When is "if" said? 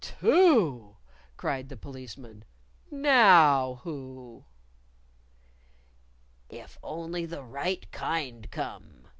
6.49-6.79